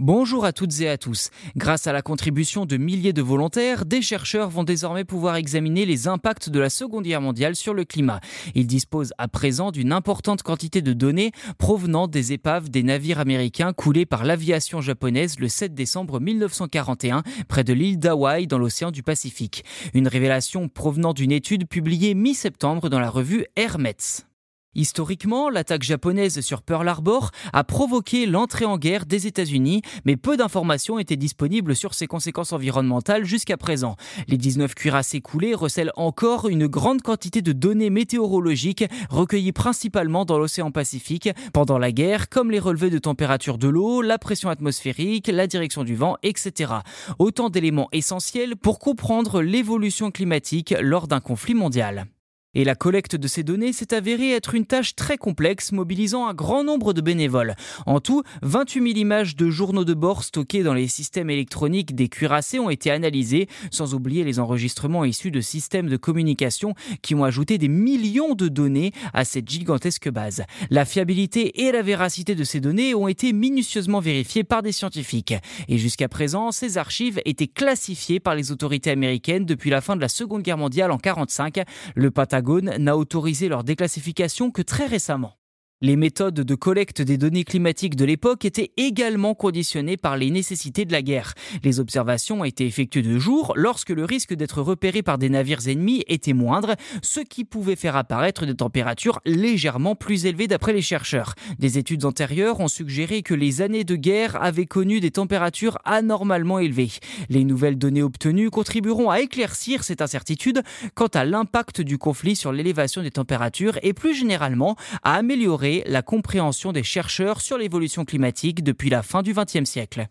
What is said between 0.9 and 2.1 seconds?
tous. Grâce à la